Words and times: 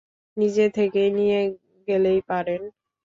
নিজে 0.37 0.65
থেকেই 0.69 1.09
নিয়ে 1.11 1.39
গেলেই 1.87 2.19
পারেন। 2.27 2.61